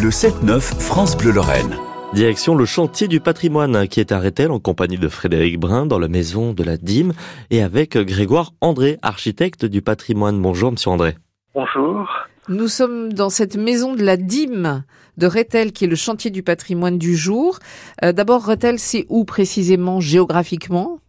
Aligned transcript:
Le 0.00 0.10
7-9 0.10 0.60
France 0.60 1.16
Bleu 1.16 1.32
Lorraine. 1.32 1.76
Direction 2.12 2.54
le 2.54 2.64
chantier 2.66 3.08
du 3.08 3.18
patrimoine 3.18 3.88
qui 3.88 3.98
est 3.98 4.12
à 4.12 4.20
Rethel 4.20 4.52
en 4.52 4.60
compagnie 4.60 4.96
de 4.96 5.08
Frédéric 5.08 5.58
Brun 5.58 5.86
dans 5.86 5.98
la 5.98 6.06
maison 6.06 6.52
de 6.52 6.62
la 6.62 6.76
dîme 6.76 7.14
et 7.50 7.64
avec 7.64 7.98
Grégoire 7.98 8.52
André, 8.60 8.98
architecte 9.02 9.64
du 9.64 9.82
patrimoine. 9.82 10.40
Bonjour 10.40 10.70
monsieur 10.70 10.90
André. 10.90 11.16
Bonjour. 11.52 12.08
Nous 12.48 12.68
sommes 12.68 13.12
dans 13.12 13.28
cette 13.28 13.56
maison 13.56 13.96
de 13.96 14.04
la 14.04 14.16
dîme 14.16 14.84
de 15.16 15.26
Rethel 15.26 15.72
qui 15.72 15.86
est 15.86 15.88
le 15.88 15.96
chantier 15.96 16.30
du 16.30 16.44
patrimoine 16.44 16.96
du 16.96 17.16
jour. 17.16 17.58
Euh, 18.04 18.12
D'abord 18.12 18.46
Rethel 18.46 18.78
c'est 18.78 19.04
où 19.08 19.24
précisément 19.24 19.98
géographiquement? 19.98 21.00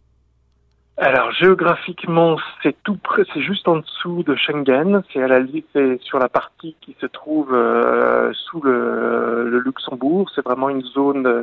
Alors 1.02 1.32
géographiquement, 1.32 2.36
c'est 2.62 2.76
tout 2.84 2.98
c'est 3.32 3.40
juste 3.40 3.66
en 3.68 3.76
dessous 3.76 4.22
de 4.22 4.34
Schengen. 4.34 5.02
C'est 5.10 5.22
à 5.22 5.28
la 5.28 5.40
c'est 5.72 5.98
sur 6.02 6.18
la 6.18 6.28
partie 6.28 6.76
qui 6.82 6.94
se 7.00 7.06
trouve 7.06 7.54
euh, 7.54 8.30
sous 8.34 8.60
le, 8.60 9.48
le, 9.48 9.60
Luxembourg. 9.60 10.30
C'est 10.34 10.44
vraiment 10.44 10.68
une 10.68 10.82
zone 10.82 11.26
euh, 11.26 11.42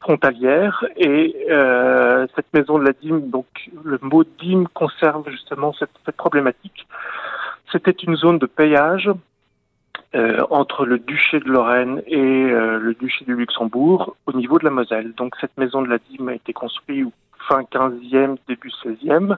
frontalière 0.00 0.84
et 0.96 1.46
euh, 1.48 2.26
cette 2.34 2.52
maison 2.52 2.76
de 2.80 2.84
la 2.84 2.92
dîme, 2.92 3.30
donc 3.30 3.46
le 3.84 4.00
mot 4.02 4.24
dîme 4.24 4.66
conserve 4.74 5.30
justement 5.30 5.72
cette, 5.72 5.90
cette 6.04 6.16
problématique. 6.16 6.88
C'était 7.70 7.92
une 7.92 8.16
zone 8.16 8.38
de 8.38 8.46
payage 8.46 9.10
euh, 10.16 10.44
entre 10.50 10.84
le 10.84 10.98
duché 10.98 11.38
de 11.38 11.48
Lorraine 11.48 12.02
et 12.08 12.18
euh, 12.18 12.78
le 12.80 12.94
duché 12.94 13.24
du 13.24 13.36
Luxembourg 13.36 14.16
au 14.26 14.32
niveau 14.32 14.58
de 14.58 14.64
la 14.64 14.70
Moselle. 14.70 15.12
Donc 15.14 15.36
cette 15.40 15.56
maison 15.56 15.82
de 15.82 15.88
la 15.88 15.98
dîme 15.98 16.28
a 16.28 16.34
été 16.34 16.52
construite 16.52 17.12
fin 17.48 17.62
15e, 17.62 18.36
début 18.48 18.70
16e, 18.84 19.36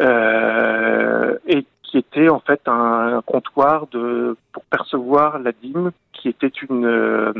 euh, 0.00 1.38
et 1.46 1.66
qui 1.82 1.98
était 1.98 2.28
en 2.28 2.40
fait 2.40 2.60
un, 2.66 3.22
comptoir 3.26 3.86
de 3.88 4.36
pour 4.52 4.64
percevoir 4.64 5.38
la 5.38 5.52
dîme, 5.52 5.92
qui 6.12 6.28
était 6.28 6.52
une 6.68 6.86
euh, 6.86 7.32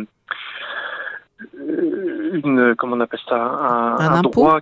une 1.59 2.75
comment 2.77 2.97
on 2.97 3.01
appelle 3.01 3.21
ça 3.29 3.37
un, 3.37 3.99
un, 3.99 4.15
un 4.17 4.23
droit 4.23 4.61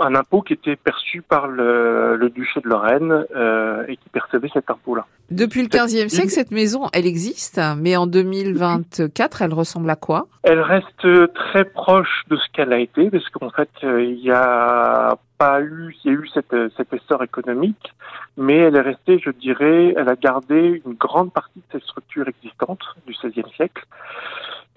un 0.00 0.14
impôt 0.14 0.42
qui 0.42 0.52
était 0.52 0.76
perçu 0.76 1.22
par 1.22 1.46
le, 1.46 2.16
le 2.16 2.30
duché 2.30 2.60
de 2.60 2.68
Lorraine 2.68 3.24
euh, 3.34 3.84
et 3.88 3.96
qui 3.96 4.08
percevait 4.10 4.50
cet 4.52 4.70
impôt-là. 4.70 5.06
Depuis 5.30 5.62
le 5.62 5.68
15e 5.68 6.08
siècle, 6.08 6.30
cette 6.30 6.50
maison, 6.50 6.88
elle 6.92 7.06
existe, 7.06 7.60
mais 7.78 7.96
en 7.96 8.06
2024, 8.06 9.42
elle 9.42 9.54
ressemble 9.54 9.88
à 9.90 9.96
quoi? 9.96 10.26
Elle 10.42 10.60
reste 10.60 11.06
très 11.34 11.64
proche 11.64 12.24
de 12.28 12.36
ce 12.36 12.44
qu'elle 12.52 12.72
a 12.72 12.78
été, 12.78 13.10
parce 13.10 13.28
qu'en 13.28 13.50
fait, 13.50 13.70
il 13.82 14.20
y 14.20 14.32
a 14.32 15.16
pas 15.38 15.62
eu, 15.62 15.94
il 16.04 16.10
y 16.10 16.14
a 16.14 16.18
eu 16.18 16.28
cette, 16.34 16.54
cet 16.76 16.92
essor 16.92 17.22
économique, 17.22 17.94
mais 18.36 18.56
elle 18.56 18.76
est 18.76 18.80
restée, 18.80 19.18
je 19.24 19.30
dirais, 19.30 19.94
elle 19.96 20.08
a 20.08 20.16
gardé 20.16 20.82
une 20.84 20.94
grande 20.94 21.32
partie 21.32 21.60
de 21.72 21.78
ses 21.78 21.84
structures 21.84 22.28
existantes 22.28 22.82
du 23.06 23.12
XVIe 23.12 23.50
siècle 23.56 23.84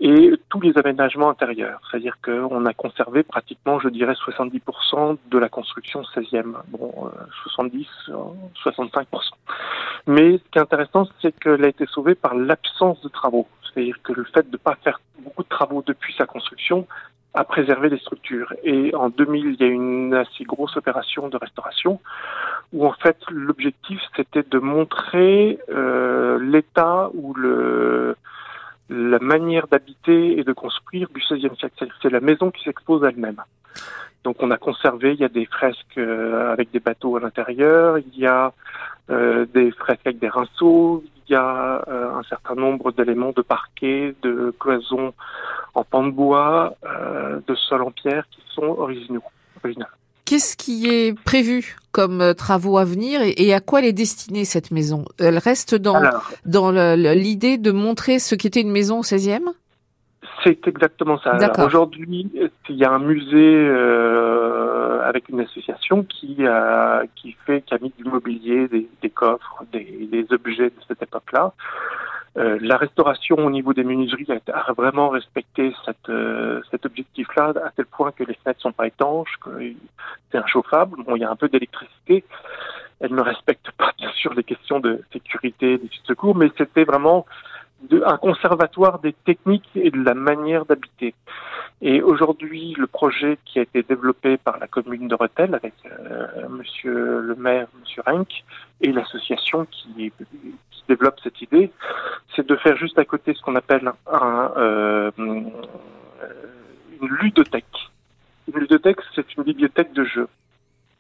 et 0.04 0.34
tous 0.50 0.60
les 0.60 0.78
aménagements 0.78 1.30
intérieurs. 1.30 1.80
C'est-à-dire 1.90 2.18
qu'on 2.22 2.66
a 2.66 2.74
conservé 2.74 3.24
pratiquement, 3.24 3.80
je 3.80 3.88
dirais, 3.88 4.14
70% 4.14 5.18
de 5.32 5.38
la 5.38 5.48
construction 5.48 6.02
16e. 6.14 6.56
Bon, 6.68 6.92
euh, 7.06 7.10
70, 7.44 7.88
65%. 8.66 9.06
Mais 10.08 10.40
ce 10.40 10.44
qui 10.52 10.58
est 10.58 10.62
intéressant, 10.62 11.08
c'est 11.22 11.32
qu'elle 11.40 11.64
a 11.64 11.70
été 11.70 11.86
sauvée 11.86 12.16
par 12.16 12.36
l'absence 12.36 13.02
de 13.02 13.08
travaux. 13.08 13.48
C'est-à-dire 13.64 13.96
que 14.04 14.12
le 14.12 14.26
fait 14.26 14.46
de 14.46 14.52
ne 14.52 14.58
pas 14.58 14.76
faire 14.84 15.00
beaucoup 15.20 15.44
de 15.44 15.48
travaux 15.48 15.82
depuis 15.88 16.14
sa 16.18 16.26
construction 16.26 16.86
a 17.34 17.46
préservé 17.46 17.88
les 17.88 17.98
structures. 17.98 18.54
Et 18.66 18.94
en 18.94 19.08
2000, 19.08 19.54
il 19.54 19.62
y 19.62 19.64
a 19.64 19.68
eu 19.68 19.72
une 19.72 20.14
assez 20.14 20.44
grosse 20.44 20.76
opération 20.76 21.30
de 21.30 21.38
restauration 21.38 22.02
où 22.74 22.86
en 22.86 22.94
fait 22.94 23.18
l'objectif 23.30 24.02
c'était 24.16 24.44
de 24.44 24.60
montrer 24.60 25.60
euh, 25.70 26.40
l'état 26.40 27.10
ou 27.14 27.34
le 27.34 28.18
la 28.94 29.20
manière 29.20 29.68
d'habiter 29.68 30.40
et 30.40 30.44
de 30.44 30.54
construire 30.54 31.10
du 31.10 31.22
XVIe 31.22 31.56
siècle. 31.58 31.94
C'est 32.02 32.12
la 32.12 32.20
maison 32.20 32.52
qui 32.52 32.64
s'expose 32.64 33.04
elle-même. 33.04 33.42
Donc 34.24 34.38
on 34.40 34.52
a 34.52 34.58
conservé, 34.58 35.14
il 35.14 35.20
y 35.20 35.26
a 35.26 35.30
des 35.30 35.46
fresques 35.46 35.98
euh, 35.98 36.54
avec 36.54 36.72
des 36.72 36.80
bateaux 36.80 37.18
à 37.18 37.20
l'intérieur, 37.20 37.98
il 37.98 38.18
y 38.18 38.26
a 38.26 38.54
euh, 39.10 39.46
des 39.54 39.72
fresques 39.72 40.06
avec 40.06 40.20
des 40.20 40.30
rinceaux, 40.30 41.04
il 41.28 41.34
y 41.34 41.36
a 41.36 41.84
euh, 41.88 42.16
un 42.16 42.24
certain 42.24 42.56
nombre 42.56 42.92
d'éléments 42.92 43.34
de 43.36 43.42
parquet, 43.42 44.16
de 44.22 44.54
cloisons 44.60 45.14
en 45.74 45.84
pan 45.84 46.04
de 46.06 46.12
bois, 46.12 46.76
euh, 46.86 47.40
de 47.46 47.56
sol 47.56 47.82
en 47.82 47.92
pierre 47.92 48.26
qui 48.30 48.42
sont 48.54 48.64
originaux. 48.64 49.24
originaux. 49.62 49.88
Qu'est-ce 50.26 50.56
qui 50.56 50.88
est 50.88 51.18
prévu 51.24 51.76
comme 51.92 52.22
euh, 52.22 52.34
travaux 52.34 52.78
à 52.78 52.86
venir 52.86 53.22
et, 53.22 53.34
et, 53.38 53.54
à 53.54 53.60
quoi 53.60 53.80
elle 53.80 53.86
est 53.86 53.94
destinée 53.94 54.46
cette 54.46 54.72
maison? 54.72 55.06
Elle 55.20 55.38
reste 55.38 55.76
dans, 55.76 55.96
Alors, 55.96 56.32
dans 56.46 56.72
l'idée 56.72 57.58
de 57.58 57.72
montrer 57.72 58.20
ce 58.20 58.36
qu'était 58.36 58.62
une 58.62 58.72
maison 58.72 59.00
au 59.00 59.04
16e 59.04 59.42
C'est 60.44 60.68
exactement 60.68 61.20
ça. 61.20 61.38
Aujourd'hui, 61.66 62.30
il 62.70 62.76
y 62.76 62.86
a 62.86 62.92
un 62.92 63.00
musée 63.00 63.36
euh, 63.36 65.02
avec 65.04 65.28
une 65.30 65.42
association 65.42 66.04
qui 66.04 66.46
a, 66.48 67.04
qui 67.16 67.36
fait, 67.46 67.62
qui 67.62 67.74
a 67.74 67.78
mis 67.80 67.94
du 67.98 68.06
mobilier, 68.06 68.68
des, 68.70 68.88
des 69.02 69.10
coffres, 69.10 69.64
des, 69.72 70.08
des, 70.12 70.26
objets 70.32 70.70
de 70.70 70.82
cette 70.88 71.02
époque-là. 71.02 71.54
Euh, 72.36 72.58
la 72.62 72.78
restauration 72.78 73.38
au 73.38 73.50
niveau 73.52 73.74
des 73.74 73.84
menuiseries 73.84 74.28
a, 74.52 74.74
vraiment 74.74 75.10
respecté 75.10 75.72
cette, 75.86 76.10
euh, 76.10 76.62
cet 76.72 76.86
objectif-là 76.86 77.54
à 77.64 77.70
tel 77.70 77.86
point 77.86 78.12
que 78.12 78.24
les 78.24 78.34
fenêtres 78.34 78.62
sont 78.62 78.72
pas 78.72 78.88
étanches, 78.88 79.38
que 79.40 79.50
c'est 80.32 80.40
inchauffable. 80.40 81.04
Bon, 81.04 81.16
il 81.16 81.22
y 81.22 81.26
a 81.26 81.30
un 81.30 81.36
peu 81.36 81.48
d'électricité. 81.48 82.24
Elle 83.00 83.14
ne 83.14 83.22
respecte 83.22 83.70
pas 83.78 83.92
bien 83.98 84.12
sûr 84.14 84.34
les 84.34 84.44
questions 84.44 84.80
de 84.80 85.02
sécurité, 85.12 85.78
des 85.78 85.90
secours, 86.06 86.36
mais 86.36 86.52
c'était 86.58 86.86
vraiment 86.86 87.26
un 87.92 88.18
conservatoire 88.18 89.00
des 89.00 89.14
techniques 89.14 89.70
et 89.76 89.92
de 89.92 90.04
la 90.04 90.14
manière 90.14 90.66
d'habiter. 90.66 91.14
Et 91.82 92.02
aujourd'hui, 92.02 92.76
le 92.78 92.88
projet 92.88 93.38
qui 93.46 93.60
a 93.60 93.64
été 93.64 93.84
développé 93.84 94.38
par 94.38 94.58
la 94.58 94.68
commune 94.68 95.08
de 95.08 95.16
Rethel 95.16 95.54
avec 95.54 95.74
euh, 95.86 96.48
Monsieur 96.50 97.20
le 97.20 97.36
maire, 97.36 97.68
Monsieur 97.82 98.02
Renck, 98.06 98.46
et 98.82 98.92
l'association 98.92 99.66
qui, 99.66 100.12
développe 100.90 101.18
cette 101.24 101.42
idée, 101.42 101.72
c'est 102.36 102.46
de 102.46 102.58
faire 102.58 102.76
juste 102.76 103.00
à 103.00 103.06
côté 103.06 103.34
ce 103.34 103.42
qu'on 103.42 103.56
appelle 103.56 103.90
un, 104.06 104.52
euh, 104.58 105.12
une 105.18 107.08
ludothèque. 107.22 107.90
Une 108.52 108.60
ludothèque, 108.60 108.98
c'est 109.16 109.36
une 109.38 109.44
bibliothèque 109.44 109.94
de 109.94 110.04
jeux. 110.04 110.28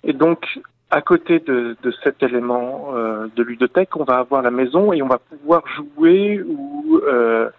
Et 0.06 0.14
donc, 0.14 0.60
à 0.90 1.02
côté 1.02 1.40
de, 1.40 1.76
cet 2.04 2.22
élément 2.24 2.92
euh, 2.94 3.28
de 3.36 3.44
ludothèque, 3.44 3.96
on 3.96 4.04
va 4.04 4.18
avoir 4.20 4.42
la 4.42 4.52
maison 4.52 4.94
et 4.94 5.02
on 5.02 5.08
va 5.08 5.18
pouvoir 5.18 5.64
jouer 5.68 6.42
ou 6.42 7.02
euh, 7.06 7.50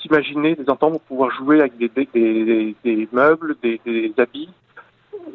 s'imaginer 0.00 0.56
des 0.56 0.68
enfants 0.68 0.90
vont 0.90 0.98
pouvoir 0.98 1.30
jouer 1.30 1.60
avec 1.60 1.76
des 1.78 3.08
meubles, 3.12 3.56
des, 3.62 4.12
habits 4.18 4.50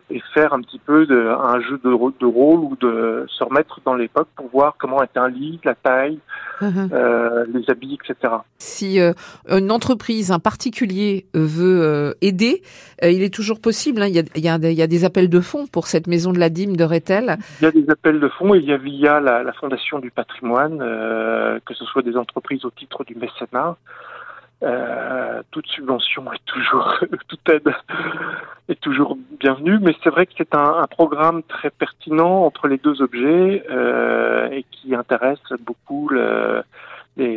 et 0.10 0.22
faire 0.34 0.54
un 0.54 0.62
petit 0.62 0.80
peu 0.80 1.06
de, 1.06 1.28
un 1.28 1.60
jeu 1.62 1.80
de, 1.84 1.90
de 1.90 2.26
rôle 2.26 2.60
ou 2.60 2.76
de 2.80 3.26
se 3.28 3.44
remettre 3.44 3.82
dans 3.86 3.96
l'époque 3.96 4.28
pour 4.36 4.48
voir 4.50 4.76
comment 4.78 5.02
est 5.02 5.18
un 5.18 5.30
lit, 5.30 5.60
la 5.64 5.76
taille, 5.76 6.20
-huh. 6.62 6.94
euh, 6.94 7.46
les 7.54 7.70
habits, 7.70 7.98
etc. 8.02 8.34
Si 8.58 9.00
euh, 9.00 9.14
une 9.50 9.72
entreprise, 9.72 10.32
un 10.32 10.40
particulier 10.40 11.26
veut 11.34 11.82
euh, 11.82 12.14
aider, 12.22 12.62
euh, 13.04 13.10
il 13.10 13.24
est 13.24 13.34
toujours 13.34 13.60
possible. 13.60 14.02
Hein, 14.02 14.08
il, 14.08 14.16
y 14.16 14.20
a, 14.20 14.24
il, 14.36 14.44
y 14.44 14.50
a, 14.50 14.58
il, 14.58 14.78
y 14.78 14.82
a, 14.82 14.88
des 14.88 15.06
appels 15.06 15.30
de 15.30 15.40
fonds 15.40 15.68
pour 15.68 15.88
cette 15.88 16.08
maison 16.08 16.32
de 16.34 16.40
la 16.40 16.50
dîme 16.50 16.76
de 16.76 16.84
Rethel. 16.84 17.38
Il 17.62 17.66
y 17.66 17.68
a 17.68 17.72
des 17.72 17.90
appels 17.90 18.20
de 18.20 18.30
fonds. 18.30 18.54
Il 18.56 18.66
y 18.66 18.74
a 18.74 18.78
via 18.78 19.20
la, 19.20 19.44
la 19.44 19.54
Fondation 19.54 20.00
du 20.00 20.12
patrimoine, 20.12 20.80
que 21.66 21.74
ce 21.74 21.86
soit 21.86 22.02
des 22.02 22.16
entreprises 22.16 22.66
au 22.66 22.72
titre 22.72 23.04
du 23.04 23.16
mécénat. 23.16 23.78
Euh, 24.64 25.44
toute 25.52 25.68
subvention 25.68 26.32
est 26.32 26.46
toujours, 26.46 26.98
toute 27.28 27.50
aide 27.50 27.74
est 28.70 28.80
toujours 28.80 29.18
bienvenue, 29.40 29.80
mais 29.80 29.94
c'est 30.04 30.10
vrai 30.10 30.26
que 30.26 30.32
c'est 30.38 30.56
un, 30.56 30.88
programme 30.90 31.44
très 31.44 31.70
pertinent 31.70 32.46
entre 32.46 32.68
les 32.68 32.78
deux 32.78 33.02
objets 33.02 33.64
euh, 33.70 34.50
et 34.50 34.64
qui 34.72 34.96
intéresse 34.96 35.40
beaucoup 35.60 36.08
le, 36.08 36.64
les, 37.18 37.36